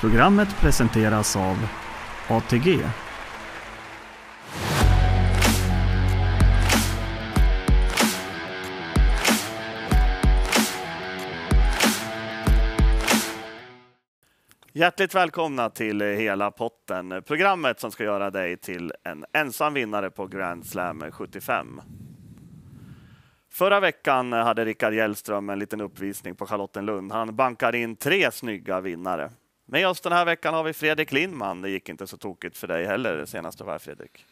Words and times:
Programmet 0.00 0.60
presenteras 0.60 1.36
av 1.36 1.56
ATG. 2.28 2.80
Hjärtligt 14.72 15.14
välkomna 15.14 15.70
till 15.70 16.00
Hela 16.00 16.50
potten, 16.50 17.22
programmet 17.26 17.80
som 17.80 17.90
ska 17.90 18.04
göra 18.04 18.30
dig 18.30 18.56
till 18.56 18.92
en 19.02 19.24
ensam 19.32 19.74
vinnare 19.74 20.10
på 20.10 20.26
Grand 20.26 20.66
Slam 20.66 21.04
75. 21.10 21.80
Förra 23.52 23.80
veckan 23.80 24.32
hade 24.32 24.64
Rickard 24.64 24.94
Hjellström 24.94 25.50
en 25.50 25.58
liten 25.58 25.80
uppvisning 25.80 26.34
på 26.34 26.46
Charlottenlund. 26.46 27.12
Han 27.12 27.36
bankar 27.36 27.74
in 27.74 27.96
tre 27.96 28.30
snygga 28.30 28.80
vinnare. 28.80 29.30
Med 29.66 29.88
oss 29.88 30.00
den 30.00 30.12
här 30.12 30.24
veckan 30.24 30.54
har 30.54 30.64
vi 30.64 30.72
Fredrik 30.72 31.12
Lindman. 31.12 31.62
Det 31.62 31.70
gick 31.70 31.88
inte 31.88 32.06
så 32.06 32.16
tokigt 32.16 32.56
för 32.56 32.68
dig 32.68 32.86
heller 32.86 33.26
senaste 33.26 33.64
var 33.64 33.78
Fredrik. 33.78 34.24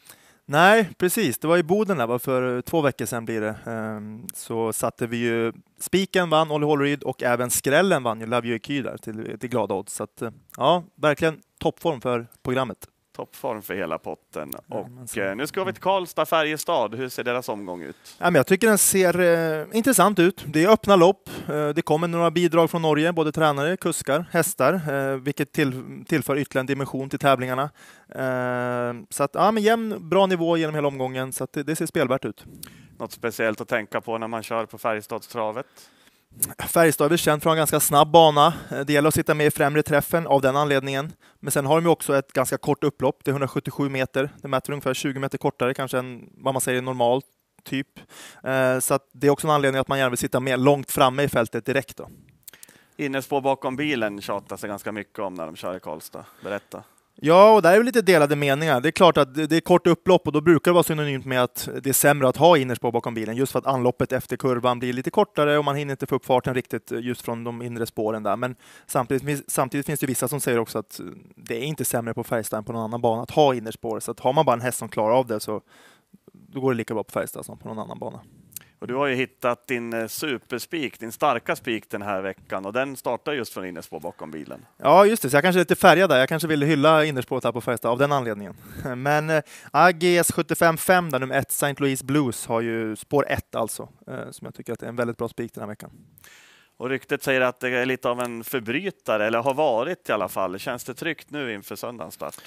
Nej, 0.46 0.90
precis. 0.98 1.38
Det 1.38 1.46
var 1.48 1.58
i 1.58 1.62
Boden 1.62 1.98
där, 1.98 2.18
för 2.18 2.56
eh, 2.56 2.60
två 2.60 2.80
veckor 2.80 3.06
sedan 3.06 3.24
blir 3.24 3.40
det. 3.40 3.56
Ehm, 3.66 4.26
så 4.34 4.72
satte 4.72 5.06
vi 5.06 5.16
ju 5.16 5.52
spiken 5.78 6.30
vann 6.30 6.50
Olle 6.50 6.66
Hålleryd 6.66 7.02
och 7.02 7.22
även 7.22 7.50
skrällen 7.50 8.02
vann 8.02 8.20
ju 8.20 8.26
Love 8.26 8.48
You 8.48 8.56
Eky 8.56 8.82
där 8.82 8.96
till, 8.96 9.38
till 9.38 9.50
glada 9.50 9.74
odds. 9.74 9.94
Så 9.94 10.04
att, 10.04 10.22
eh, 10.22 10.30
ja, 10.56 10.84
verkligen 10.94 11.40
toppform 11.58 12.00
för 12.00 12.26
programmet. 12.42 12.88
Toppform 13.16 13.62
för 13.62 13.74
hela 13.74 13.98
potten. 13.98 14.54
Och 14.68 15.18
eh, 15.18 15.36
nu 15.36 15.46
ska 15.46 15.64
vi 15.64 15.72
till 15.72 15.82
Karlstad, 15.82 16.26
Färjestad. 16.26 16.94
Hur 16.94 17.08
ser 17.08 17.24
deras 17.24 17.48
omgång 17.48 17.82
ut? 17.82 18.16
Ja, 18.18 18.24
men 18.24 18.34
jag 18.34 18.46
tycker 18.46 18.66
den 18.66 18.78
ser 18.78 19.20
eh, 19.20 19.66
intressant 19.72 20.18
ut. 20.18 20.44
Det 20.46 20.64
är 20.64 20.68
öppna 20.68 20.96
lopp. 20.96 21.30
Eh, 21.48 21.68
det 21.68 21.82
kommer 21.82 22.08
några 22.08 22.30
bidrag 22.30 22.70
från 22.70 22.82
Norge, 22.82 23.12
både 23.12 23.32
tränare, 23.32 23.76
kuskar, 23.76 24.24
hästar, 24.30 24.72
eh, 24.92 25.16
vilket 25.16 25.52
till, 25.52 26.04
tillför 26.06 26.36
ytterligare 26.36 26.62
en 26.62 26.66
dimension 26.66 27.10
till 27.10 27.18
tävlingarna. 27.18 27.70
Eh, 28.08 28.94
så 29.10 29.22
att, 29.24 29.30
ja, 29.34 29.50
men 29.50 29.62
jämn, 29.62 30.08
bra 30.08 30.26
nivå 30.26 30.56
genom 30.56 30.74
hela 30.74 30.88
omgången, 30.88 31.32
så 31.32 31.44
att 31.44 31.52
det, 31.52 31.62
det 31.62 31.76
ser 31.76 31.86
spelvärt 31.86 32.24
ut. 32.24 32.44
Något 32.98 33.12
speciellt 33.12 33.60
att 33.60 33.68
tänka 33.68 34.00
på 34.00 34.18
när 34.18 34.28
man 34.28 34.42
kör 34.42 34.66
på 34.66 34.78
Färjestadstravet? 34.78 35.66
Färjestad 36.58 37.04
är 37.04 37.08
väl 37.08 37.18
känt 37.18 37.42
för 37.42 37.50
att 37.50 37.52
ha 37.52 37.56
en 37.56 37.60
ganska 37.60 37.80
snabb 37.80 38.10
bana. 38.10 38.54
Det 38.86 38.92
gäller 38.92 39.08
att 39.08 39.14
sitta 39.14 39.34
med 39.34 39.46
i 39.46 39.50
främre 39.50 39.82
träffen 39.82 40.26
av 40.26 40.40
den 40.40 40.56
anledningen. 40.56 41.12
Men 41.40 41.50
sen 41.52 41.66
har 41.66 41.80
de 41.80 41.86
också 41.88 42.16
ett 42.16 42.32
ganska 42.32 42.58
kort 42.58 42.84
upplopp. 42.84 43.20
Det 43.24 43.30
är 43.30 43.32
177 43.32 43.88
meter. 43.88 44.30
Det 44.42 44.48
mäter 44.48 44.72
ungefär 44.72 44.94
20 44.94 45.20
meter 45.20 45.38
kortare 45.38 45.74
kanske 45.74 45.98
än 45.98 46.30
vad 46.32 46.54
man 46.54 46.60
säger 46.60 46.82
normalt 46.82 47.24
typ. 47.64 47.88
Eh, 48.44 48.78
så 48.78 48.98
det 49.12 49.26
är 49.26 49.30
också 49.30 49.46
en 49.46 49.50
anledning 49.54 49.80
att 49.80 49.88
man 49.88 49.98
gärna 49.98 50.10
vill 50.10 50.18
sitta 50.18 50.40
med 50.40 50.60
långt 50.60 50.90
framme 50.90 51.22
i 51.22 51.28
fältet 51.28 51.66
direkt. 51.66 51.96
Då. 51.96 52.08
Innerspår 52.96 53.40
bakom 53.40 53.76
bilen 53.76 54.20
tjatas 54.20 54.60
det 54.60 54.68
ganska 54.68 54.92
mycket 54.92 55.18
om 55.18 55.34
när 55.34 55.46
de 55.46 55.56
kör 55.56 55.76
i 55.76 55.80
Karlstad. 55.80 56.24
Berätta. 56.42 56.82
Ja, 57.16 57.54
och 57.54 57.62
där 57.62 57.72
är 57.72 57.78
det 57.78 57.84
lite 57.84 58.02
delade 58.02 58.36
meningar. 58.36 58.80
Det 58.80 58.88
är 58.88 58.92
klart 58.92 59.16
att 59.16 59.34
det 59.34 59.52
är 59.52 59.60
kort 59.60 59.86
upplopp 59.86 60.26
och 60.26 60.32
då 60.32 60.40
brukar 60.40 60.70
det 60.70 60.72
vara 60.72 60.82
synonymt 60.82 61.24
med 61.24 61.42
att 61.42 61.68
det 61.82 61.88
är 61.88 61.92
sämre 61.92 62.28
att 62.28 62.36
ha 62.36 62.56
innerspår 62.56 62.92
bakom 62.92 63.14
bilen, 63.14 63.36
just 63.36 63.52
för 63.52 63.58
att 63.58 63.66
anloppet 63.66 64.12
efter 64.12 64.36
kurvan 64.36 64.78
blir 64.78 64.92
lite 64.92 65.10
kortare 65.10 65.58
och 65.58 65.64
man 65.64 65.76
hinner 65.76 65.92
inte 65.92 66.06
få 66.06 66.14
upp 66.14 66.24
farten 66.24 66.54
riktigt 66.54 66.92
eh, 66.92 67.00
just 67.00 67.22
från 67.22 67.44
de 67.44 67.62
inre 67.62 67.86
spåren 67.86 68.22
där. 68.22 68.36
Men 68.36 68.56
samtidigt, 68.86 69.52
samtidigt 69.52 69.86
finns 69.86 70.00
det 70.00 70.06
vissa 70.06 70.28
som 70.28 70.40
säger 70.40 70.58
också 70.58 70.78
att 70.78 71.00
eh, 71.00 71.06
det 71.36 71.56
är 71.56 71.64
inte 71.64 71.84
sämre 71.84 72.14
på 72.14 72.24
Färjestad 72.24 72.58
än 72.58 72.64
på 72.64 72.72
någon 72.72 72.82
annan 72.82 73.00
bana 73.00 73.22
att 73.22 73.30
ha 73.30 73.54
innerspår. 73.54 74.00
Så 74.00 74.10
att 74.10 74.20
har 74.20 74.32
man 74.32 74.44
bara 74.44 74.56
en 74.56 74.60
häst 74.60 74.78
som 74.78 74.88
klarar 74.88 75.14
av 75.14 75.26
det 75.26 75.40
så 75.40 75.60
då 76.32 76.60
går 76.60 76.72
det 76.72 76.76
lika 76.76 76.94
bra 76.94 77.04
på 77.04 77.12
Färjestad 77.12 77.44
som 77.44 77.58
på 77.58 77.68
någon 77.68 77.78
annan 77.78 77.98
bana. 77.98 78.20
Och 78.84 78.88
du 78.88 78.94
har 78.94 79.06
ju 79.06 79.14
hittat 79.14 79.66
din 79.66 79.92
eh, 79.92 80.06
superspik, 80.06 81.00
din 81.00 81.12
starka 81.12 81.56
spik 81.56 81.90
den 81.90 82.02
här 82.02 82.22
veckan 82.22 82.66
och 82.66 82.72
den 82.72 82.96
startar 82.96 83.32
just 83.32 83.52
från 83.52 83.66
innerspår 83.66 84.00
bakom 84.00 84.30
bilen. 84.30 84.66
Ja, 84.76 85.06
just 85.06 85.22
det, 85.22 85.30
så 85.30 85.36
jag 85.36 85.42
kanske 85.42 85.58
är 85.58 85.60
lite 85.60 85.76
färgad 85.76 86.10
där. 86.10 86.18
Jag 86.18 86.28
kanske 86.28 86.48
ville 86.48 86.66
hylla 86.66 87.04
innerspåret 87.04 87.44
här 87.44 87.52
på 87.52 87.60
Färjestad 87.60 87.90
av 87.90 87.98
den 87.98 88.12
anledningen. 88.12 88.54
Men 88.96 89.30
äh, 89.30 89.42
AGS 89.70 90.32
75 90.32 91.10
där 91.10 91.18
nummer 91.18 91.38
1, 91.38 91.50
St. 91.50 91.74
Louis 91.78 92.02
Blues, 92.02 92.46
har 92.46 92.60
ju 92.60 92.96
spår 92.96 93.26
1 93.28 93.54
alltså, 93.54 93.88
äh, 94.06 94.30
som 94.30 94.44
jag 94.44 94.54
tycker 94.54 94.72
att 94.72 94.82
är 94.82 94.86
en 94.86 94.96
väldigt 94.96 95.18
bra 95.18 95.28
spik 95.28 95.54
den 95.54 95.62
här 95.62 95.68
veckan. 95.68 95.90
Och 96.76 96.88
ryktet 96.88 97.22
säger 97.22 97.40
att 97.40 97.60
det 97.60 97.68
är 97.68 97.86
lite 97.86 98.08
av 98.08 98.20
en 98.20 98.44
förbrytare, 98.44 99.26
eller 99.26 99.38
har 99.38 99.54
varit 99.54 100.08
i 100.08 100.12
alla 100.12 100.28
fall. 100.28 100.58
Känns 100.58 100.84
det 100.84 100.94
tryggt 100.94 101.30
nu 101.30 101.54
inför 101.54 101.76
söndagens 101.76 102.14
start? 102.14 102.42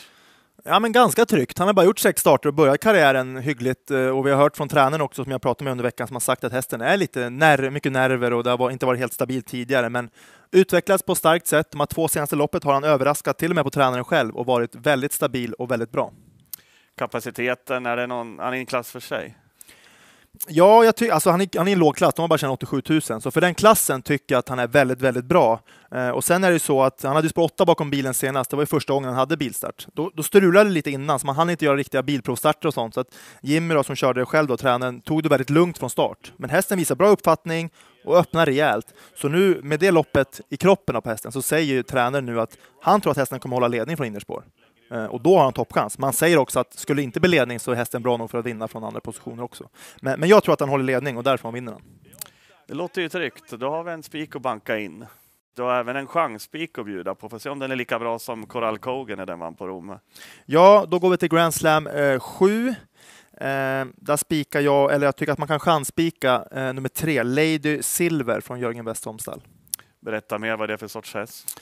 Ja, 0.64 0.80
men 0.80 0.92
ganska 0.92 1.26
tryggt. 1.26 1.58
Han 1.58 1.68
har 1.68 1.74
bara 1.74 1.86
gjort 1.86 2.00
sex 2.00 2.22
starter 2.22 2.50
och 2.50 2.56
börjat 2.56 2.80
karriären 2.80 3.38
hyggligt. 3.38 3.92
Eh, 3.92 4.08
och 4.08 4.28
vi 4.28 4.32
har 4.32 4.38
hört 4.38 4.58
från 4.58 4.70
tränaren 4.70 5.02
också, 5.02 5.24
som 5.24 5.32
jag 5.32 5.42
pratade 5.42 5.64
med 5.64 5.72
under 5.72 5.84
veckan, 5.84 6.08
som 6.08 6.16
har 6.16 6.22
sagt 6.22 6.44
att 6.44 6.52
hästen 6.52 6.82
är 6.82 6.98
lite 6.98 7.30
ner 7.30 7.70
mycket 7.70 7.92
nerver 7.92 8.34
och 8.34 8.44
det 8.44 8.50
har 8.50 8.72
inte 8.72 8.86
varit 8.86 9.00
helt 9.00 9.14
stabilt 9.14 9.48
tidigare. 9.48 9.90
Men 9.90 10.10
utvecklats 10.52 11.04
på 11.04 11.16
starkt 11.16 11.48
sätt. 11.48 11.72
De 11.72 11.80
här 11.80 11.88
två 11.88 12.08
senaste 12.08 12.36
loppet 12.36 12.64
har 12.64 12.74
han 12.74 12.84
överraskat 12.84 13.38
till 13.38 13.52
och 13.52 13.56
med 13.56 13.64
på 13.64 13.70
tränaren 13.70 14.04
själv 14.04 14.36
och 14.36 14.46
varit 14.46 14.76
väldigt 14.76 15.14
stabil 15.14 15.54
och 15.54 15.72
väldigt 15.72 15.92
bra. 15.92 16.12
Kapaciteten, 16.98 17.86
är 17.86 17.98
det 17.98 18.08
någon, 18.08 18.40
han 18.40 18.54
är 18.54 18.58
i 18.58 18.60
en 18.60 18.66
klass 18.66 18.92
för 18.92 19.00
sig? 19.00 19.38
Ja, 20.48 20.84
jag 20.86 20.96
ty- 20.96 21.10
alltså 21.10 21.30
han, 21.30 21.42
är, 21.42 21.58
han 21.58 21.68
är 21.68 21.72
i 21.72 21.74
en 21.74 21.80
låg 21.80 21.96
klass, 21.96 22.14
de 22.14 22.22
har 22.22 22.28
bara 22.28 22.38
tjänat 22.38 22.64
87 22.64 22.82
000, 22.90 23.22
så 23.22 23.32
för 23.32 23.42
den 23.42 23.56
klassen 23.56 24.02
tycker 24.02 24.36
jag 24.36 24.40
att 24.40 24.50
han 24.50 24.60
är 24.60 24.68
väldigt, 24.68 25.02
väldigt 25.02 25.26
bra. 25.26 25.60
Eh, 25.92 26.10
och 26.10 26.24
sen 26.24 26.44
är 26.44 26.48
det 26.48 26.54
ju 26.54 26.60
så 26.60 26.84
att 26.84 27.04
han 27.04 27.16
hade 27.16 27.30
spår 27.30 27.44
8 27.44 27.66
bakom 27.66 27.90
bilen 27.90 28.14
senast, 28.14 28.50
det 28.50 28.56
var 28.56 28.62
ju 28.64 28.68
första 28.68 28.94
gången 28.94 29.10
han 29.10 29.18
hade 29.18 29.38
bilstart. 29.38 29.88
Då, 29.94 30.12
då 30.14 30.24
strulade 30.24 30.70
det 30.70 30.74
lite 30.74 30.92
innan, 30.92 31.20
så 31.20 31.26
man 31.26 31.36
hann 31.36 31.50
inte 31.50 31.66
göra 31.66 31.78
riktiga 31.78 32.04
bilprovstarter 32.04 32.68
och 32.68 32.74
sånt. 32.74 32.94
Så 32.94 33.00
att 33.00 33.08
Jimmy 33.42 33.74
då, 33.74 33.84
som 33.84 33.96
körde 33.96 34.22
det 34.22 34.26
själv, 34.26 34.48
då, 34.48 34.58
tränaren, 34.58 35.02
tog 35.02 35.24
det 35.24 35.30
väldigt 35.30 35.50
lugnt 35.50 35.78
från 35.78 35.90
start. 35.90 36.34
Men 36.38 36.50
hästen 36.50 36.78
visar 36.78 36.96
bra 36.96 37.08
uppfattning 37.08 37.70
och 38.06 38.18
öppnar 38.18 38.46
rejält. 38.46 38.94
Så 39.16 39.30
nu 39.30 39.60
med 39.64 39.80
det 39.80 39.92
loppet 39.92 40.42
i 40.50 40.58
kroppen 40.58 41.02
på 41.02 41.10
hästen 41.10 41.32
så 41.32 41.42
säger 41.42 41.74
ju 41.74 41.84
tränaren 41.84 42.26
nu 42.26 42.42
att 42.42 42.58
han 42.82 43.02
tror 43.02 43.12
att 43.12 43.18
hästen 43.18 43.40
kommer 43.40 43.56
hålla 43.56 43.68
ledning 43.68 43.98
från 43.98 44.08
innerspår. 44.08 44.44
Och 45.10 45.22
då 45.22 45.38
har 45.38 45.44
han 45.44 45.54
toppchans. 45.54 45.98
Man 45.98 46.14
säger 46.14 46.38
också 46.38 46.60
att 46.60 46.74
skulle 46.74 47.02
det 47.02 47.04
inte 47.04 47.20
bli 47.20 47.30
ledning 47.30 47.60
så 47.60 47.72
är 47.72 47.76
hästen 47.76 48.02
bra 48.02 48.18
nog 48.18 48.32
för 48.32 48.38
att 48.38 48.46
vinna 48.46 48.68
från 48.68 48.84
andra 48.84 49.00
positioner 49.00 49.44
också. 49.44 49.70
Men, 50.02 50.20
men 50.20 50.30
jag 50.30 50.44
tror 50.44 50.54
att 50.54 50.60
han 50.60 50.70
håller 50.70 50.84
ledning 50.84 51.18
och 51.18 51.24
därför 51.24 51.52
vinner 51.52 51.72
han. 51.72 51.82
Det 52.68 52.74
låter 52.74 53.02
ju 53.02 53.10
tryggt. 53.10 53.52
Då 53.52 53.70
har 53.70 53.84
vi 53.84 53.92
en 53.92 54.04
spik 54.04 54.36
att 54.36 54.42
banka 54.42 54.78
in. 54.78 55.06
Du 55.56 55.62
har 55.62 55.80
även 55.80 55.96
en 55.96 56.08
chansspik 56.08 56.78
att 56.78 56.86
bjuda 56.86 57.16
på. 57.16 57.30
Får 57.30 57.40
se 57.40 57.50
om 57.50 57.60
den 57.60 57.72
är 57.72 57.76
lika 57.76 58.00
bra 58.00 58.20
som 58.20 58.46
Coral 58.46 58.78
Kogen 58.78 59.18
när 59.18 59.26
den 59.26 59.40
vann 59.40 59.56
på 59.56 59.68
Rom. 59.68 60.00
Ja, 60.46 60.86
då 60.88 61.00
går 61.00 61.10
vi 61.10 61.18
till 61.18 61.30
Grand 61.30 61.54
Slam 61.54 61.90
7. 62.20 62.68
Eh, 62.70 62.76
där 63.96 64.18
spikar 64.18 64.60
jag, 64.60 64.94
eller 64.94 65.08
jag 65.08 65.16
tycker 65.16 65.34
att 65.34 65.40
man 65.40 65.48
kan 65.48 65.60
chansspika 65.60 66.46
eh, 66.52 66.74
nummer 66.74 66.90
tre, 66.90 67.24
Lady 67.24 67.82
Silver 67.82 68.42
från 68.42 68.60
Jörgen 68.60 68.86
Westholms 68.86 69.22
stall. 69.22 69.42
Berätta 70.00 70.40
mer 70.40 70.58
vad 70.58 70.70
det 70.70 70.74
är 70.74 70.78
för 70.78 70.88
sorts 70.88 71.14
häst. 71.14 71.62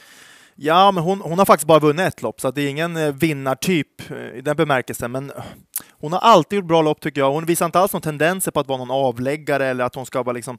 Ja, 0.58 0.92
men 0.92 1.04
hon, 1.04 1.22
hon 1.22 1.38
har 1.38 1.46
faktiskt 1.46 1.68
bara 1.68 1.80
vunnit 1.80 2.08
ett 2.08 2.22
lopp, 2.22 2.42
så 2.42 2.52
det 2.52 2.62
är 2.62 2.70
ingen 2.70 2.98
eh, 2.98 3.14
vinnartyp 3.14 4.12
eh, 4.12 4.18
i 4.18 4.42
den 4.42 4.56
bemärkelsen. 4.56 5.12
Men 5.12 5.32
eh, 5.32 5.44
hon 5.90 6.14
har 6.14 6.20
alltid 6.20 6.58
gjort 6.58 6.68
bra 6.68 6.82
lopp 6.82 7.02
tycker 7.02 7.22
jag. 7.22 7.32
Hon 7.32 7.46
visar 7.46 7.66
inte 7.66 7.80
alls 7.80 7.94
några 7.94 8.04
tendenser 8.04 8.52
på 8.52 8.60
att 8.60 8.68
vara 8.68 8.78
någon 8.78 8.92
avläggare 8.92 9.66
eller 9.66 9.84
att 9.84 9.96
hon 9.96 10.06
ska 10.06 10.24
bara 10.24 10.34
liksom 10.34 10.58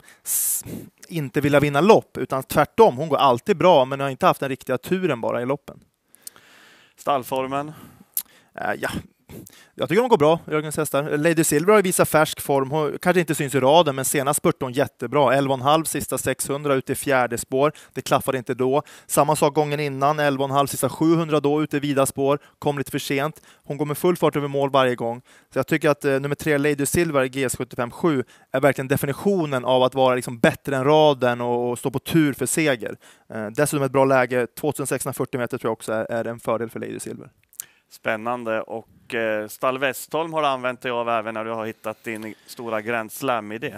inte 1.09 1.41
vilja 1.41 1.61
vinna 1.61 1.81
lopp, 1.81 2.19
utan 2.19 2.43
tvärtom. 2.43 2.97
Hon 2.97 3.09
går 3.09 3.17
alltid 3.17 3.57
bra, 3.57 3.85
men 3.85 4.01
har 4.01 4.11
inte 4.11 4.27
haft 4.27 4.41
den 4.41 4.49
riktiga 4.49 4.79
turen 4.79 5.21
bara 5.21 5.43
i 5.43 5.47
loppen. 5.47 5.81
Stallformen? 6.97 7.73
Ja, 8.55 8.89
jag 9.75 9.89
tycker 9.89 10.03
de 10.03 10.09
går 10.09 10.19
bra, 10.19 10.41
Jörgens 10.51 10.77
hästar. 10.77 11.19
Lady 11.19 11.45
Silver 11.45 11.73
har 11.73 11.83
visat 11.83 12.09
färsk 12.09 12.41
form. 12.41 12.71
Hon 12.71 12.99
kanske 13.03 13.21
inte 13.21 13.35
syns 13.35 13.55
i 13.55 13.61
raden, 13.61 13.97
men 13.97 14.05
senast 14.05 14.39
spurtade 14.39 14.65
hon 14.65 14.73
jättebra. 14.73 15.33
11,5 15.33 15.85
sista 15.85 16.19
600 16.19 16.75
ute 16.75 16.93
i 16.93 16.95
fjärde 16.95 17.39
spår. 17.39 17.73
Det 17.95 18.01
klaffade 18.01 18.39
inte 18.39 18.55
då. 18.55 18.83
Samma 19.07 19.37
sak 19.37 19.55
gången 19.55 19.81
innan. 19.81 20.21
11,5 20.21 20.67
sista 20.67 20.89
700 20.89 21.41
då 21.41 21.63
ute 21.63 21.77
i 21.77 21.81
vida 21.81 22.07
spår. 22.07 22.39
Kom 22.59 22.79
lite 22.79 22.91
för 22.91 22.99
sent. 22.99 23.43
Hon 23.65 23.77
går 23.77 23.87
med 23.87 23.99
full 23.99 24.17
fart 24.17 24.37
över 24.37 24.49
mål 24.49 24.71
varje 24.71 24.95
gång. 24.95 25.23
Så 25.53 25.59
jag 25.59 25.67
tycker 25.67 25.91
att 25.91 26.05
eh, 26.05 26.21
nummer 26.21 26.35
tre, 26.35 26.59
Lady 26.59 26.87
Silver, 26.87 27.25
GS75 27.25 27.91
7, 27.91 28.25
är 28.53 28.61
verkligen 28.61 28.89
definitionen 28.89 29.65
av 29.65 29.83
att 29.83 29.95
vara 29.95 30.15
liksom 30.15 30.39
bättre 30.39 30.77
än 30.77 30.85
raden 30.85 31.41
och, 31.41 31.71
och 31.71 31.79
stå 31.79 31.91
på 31.91 31.99
tur 31.99 32.33
för 32.33 32.47
seger. 32.47 32.97
Eh, 33.35 33.47
dessutom 33.47 33.85
ett 33.85 33.93
bra 33.93 34.05
läge. 34.05 34.47
2640 34.61 35.41
meter 35.41 35.59
tror 35.59 35.69
jag 35.69 35.73
också 35.73 35.93
är, 35.93 36.13
är 36.13 36.25
en 36.25 36.41
fördel 36.41 36.71
för 36.71 36.81
Lady 36.81 37.01
Silver. 37.01 37.31
Spännande. 37.91 38.61
Och 38.61 39.15
eh, 39.15 39.49
Stall 39.49 39.79
Westholm 39.79 40.33
har 40.33 40.43
du 40.43 40.49
använt 40.49 40.81
dig 40.81 40.91
av 40.91 41.09
även 41.09 41.35
när 41.35 41.45
du 41.45 41.51
har 41.51 41.67
hittat 41.67 42.05
din 42.05 42.35
stora 42.47 42.81
Grand 42.81 43.13
Slam-idé. 43.13 43.75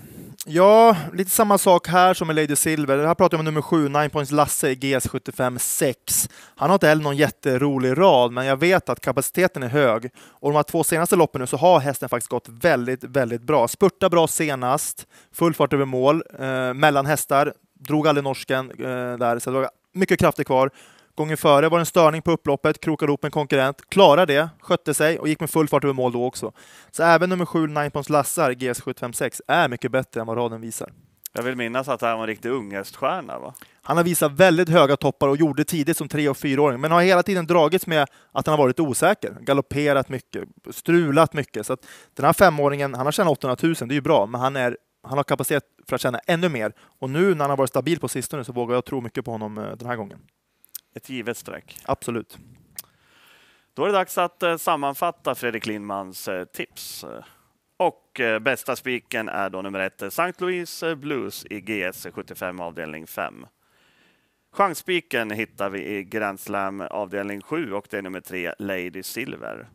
Ja, 0.47 0.97
lite 1.13 1.31
samma 1.31 1.59
sak 1.59 1.89
här 1.89 2.15
som 2.15 2.27
med 2.27 2.37
Lady 2.37 2.57
Silver. 2.57 3.07
Här 3.07 3.15
pratar 3.15 3.37
jag 3.37 3.41
om 3.41 3.45
nummer 3.45 3.63
sju, 3.63 3.89
Nine 3.89 4.11
Points 4.11 4.33
Lasse 4.33 4.71
i 4.71 4.75
GS75 4.75 5.59
6. 5.59 6.29
Han 6.57 6.71
har 6.71 6.75
inte 6.75 6.89
heller 6.89 7.03
någon 7.03 7.17
jätterolig 7.17 7.99
rad, 7.99 8.33
men 8.33 8.47
jag 8.47 8.57
vet 8.57 8.89
att 8.89 9.01
kapaciteten 9.01 9.63
är 9.63 9.69
hög. 9.69 10.11
Och 10.17 10.51
de 10.51 10.57
här 10.57 10.63
två 10.63 10.85
senaste 10.85 11.17
loppen 11.17 11.41
nu 11.41 11.47
så 11.47 11.57
har 11.57 11.81
hästen 11.81 12.09
faktiskt 12.09 12.31
gått 12.31 12.49
väldigt, 12.49 13.05
väldigt 13.05 13.43
bra. 13.43 13.69
Spurta 13.69 14.09
bra 14.09 14.27
senast, 14.27 15.07
full 15.33 15.55
fart 15.55 15.73
över 15.73 15.85
mål, 15.85 16.23
eh, 16.39 16.75
mellan 16.75 17.07
hästar, 17.07 17.53
drog 17.79 18.09
aldrig 18.09 18.25
norsken 18.25 18.71
eh, 18.71 19.19
där, 19.19 19.39
så 19.39 19.51
det 19.51 19.59
var 19.59 19.71
mycket 19.93 20.19
krafter 20.21 20.45
kvar. 20.45 20.71
Gången 21.19 21.37
före 21.37 21.69
var 21.69 21.79
det 21.79 21.83
en 21.83 21.87
störning 21.87 22.23
på 22.23 22.31
upploppet, 22.31 22.81
krokade 22.81 23.13
upp 23.13 23.25
en 23.25 23.31
konkurrent, 23.31 23.91
klarade 23.91 24.35
det, 24.35 24.49
skötte 24.61 24.95
sig 24.95 25.19
och 25.19 25.29
gick 25.29 25.41
med 25.41 25.51
full 25.51 25.69
fart 25.69 25.85
över 25.85 25.95
mål 25.95 26.13
då 26.13 26.25
också. 26.25 26.53
Så 26.91 27.03
även 27.03 27.31
nummer 27.31 27.45
7, 27.45 27.67
Nine 27.67 27.91
Points 27.91 28.11
Lassar, 28.11 28.53
GS756, 28.53 29.41
är 29.49 29.69
mycket 29.69 29.93
bättre 29.93 30.21
än 30.21 30.27
vad 30.27 30.37
raden 30.37 30.61
visar. 30.61 30.93
Jag 31.33 31.43
vill 31.43 31.57
minnas 31.57 31.89
att 31.89 32.01
han 32.01 32.13
var 32.13 32.21
en 32.21 32.27
riktig 32.27 32.49
unghäststjärna. 32.49 33.39
Va? 33.39 33.55
Han 33.83 33.97
har 33.97 34.05
visat 34.05 34.33
väldigt 34.33 34.69
höga 34.69 34.97
toppar 34.97 35.29
och 35.29 35.37
gjorde 35.37 35.65
tidigt 35.65 35.97
som 35.97 36.09
tre 36.09 36.29
och 36.29 36.37
fyraåring, 36.37 36.81
men 36.81 36.93
har 36.93 37.03
hela 37.03 37.23
tiden 37.23 37.47
dragits 37.47 37.87
med 37.87 38.07
att 38.33 38.47
han 38.47 38.59
har 38.59 38.65
varit 38.65 38.81
osäker. 38.81 39.37
Galopperat 39.41 40.09
mycket, 40.09 40.49
strulat 40.71 41.33
mycket. 41.33 41.67
Så 41.67 41.73
att 41.73 41.87
den 42.15 42.27
här 42.27 42.33
femåringen, 42.33 42.95
han 42.95 43.07
har 43.07 43.13
tjänat 43.13 43.33
800 43.33 43.57
000, 43.63 43.75
det 43.75 43.85
är 43.85 43.95
ju 43.95 44.01
bra, 44.01 44.27
men 44.27 44.41
han, 44.41 44.57
är, 44.57 44.77
han 45.03 45.19
har 45.19 45.25
kapacitet 45.25 45.65
för 45.89 45.95
att 45.95 46.01
tjäna 46.01 46.21
ännu 46.27 46.49
mer. 46.49 46.73
Och 46.99 47.11
nu 47.11 47.35
när 47.35 47.41
han 47.41 47.51
har 47.51 47.57
varit 47.57 47.71
stabil 47.71 48.01
på 48.01 48.09
sistone 48.09 48.45
så 48.45 48.53
vågar 48.53 48.75
jag 48.75 48.85
tro 48.85 49.01
mycket 49.01 49.25
på 49.25 49.31
honom 49.31 49.59
eh, 49.59 49.77
den 49.77 49.89
här 49.89 49.97
gången. 49.97 50.19
Ett 50.95 51.09
givet 51.09 51.37
streck. 51.37 51.79
Absolut. 51.85 52.39
Då 53.75 53.83
är 53.83 53.87
det 53.87 53.93
dags 53.93 54.19
att 54.19 54.43
eh, 54.43 54.57
sammanfatta 54.57 55.35
Fredrik 55.35 55.67
Lindmans 55.67 56.29
eh, 56.29 56.45
tips. 56.45 57.05
Och 57.77 58.21
bästa 58.41 58.77
spiken 58.77 59.29
är 59.29 59.51
då 59.51 59.63
nummer 59.63 59.79
ett, 59.79 60.03
St. 60.03 60.33
Louis 60.39 60.85
Blues 60.97 61.47
i 61.51 61.61
GS 61.61 62.07
75 62.13 62.61
avdelning 62.61 63.07
5. 63.07 63.47
Chansspiken 64.53 65.31
hittar 65.31 65.71
vi 65.71 65.87
i 65.87 66.05
Grand 66.05 66.41
Slam 66.41 66.81
avdelning 66.81 67.43
7 67.43 67.73
och 67.73 67.87
det 67.91 67.99
är 67.99 68.03
nummer 68.03 68.21
3, 68.21 68.55
Lady 68.59 69.03
Silver. 69.03 69.69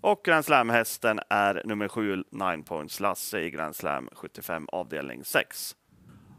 Och 0.00 0.20
Grand 0.24 0.44
Slam-hästen 0.44 1.20
är 1.30 1.62
nummer 1.64 1.88
7, 1.88 2.24
Nine 2.30 2.62
Points 2.62 3.00
Lasse 3.00 3.40
i 3.40 3.50
Grand 3.50 3.76
Slam 3.76 4.08
75 4.12 4.68
avdelning 4.72 5.24
6. 5.24 5.76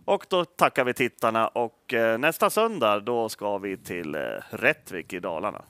Och 0.09 0.25
då 0.29 0.45
tackar 0.45 0.83
vi 0.83 0.93
tittarna 0.93 1.47
och 1.47 1.93
eh, 1.93 2.17
nästa 2.17 2.49
söndag 2.49 2.99
då 2.99 3.29
ska 3.29 3.57
vi 3.57 3.77
till 3.77 4.15
eh, 4.15 4.21
Rättvik 4.49 5.13
i 5.13 5.19
Dalarna. 5.19 5.61